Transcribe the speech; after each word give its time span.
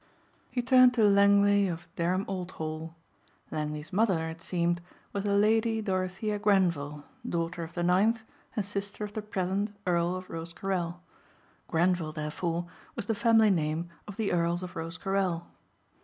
He 0.49 0.63
turned 0.63 0.95
to 0.95 1.03
Langley 1.03 1.67
of 1.67 1.87
Dereham 1.95 2.25
Old 2.27 2.53
Hall. 2.53 2.95
Langley's 3.51 3.93
mother, 3.93 4.29
it 4.29 4.41
seemed, 4.41 4.81
was 5.13 5.25
the 5.25 5.35
Lady 5.37 5.79
Dorothea 5.79 6.39
Grenvil 6.39 7.03
daughter 7.29 7.61
of 7.61 7.73
the 7.75 7.83
ninth, 7.83 8.23
and 8.55 8.65
sister 8.65 9.03
of 9.03 9.13
the 9.13 9.21
present 9.21 9.75
Earl 9.85 10.15
of 10.15 10.27
Rosecarrel. 10.27 10.99
Grenvil, 11.67 12.13
therefore, 12.13 12.65
was 12.95 13.05
the 13.05 13.13
family 13.13 13.51
name 13.51 13.91
of 14.07 14.17
the 14.17 14.31
Earls 14.31 14.63
of 14.63 14.75
Rosecarrel. 14.75 15.45